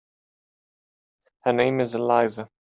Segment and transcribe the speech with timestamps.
[1.43, 2.49] Her name is Elisa.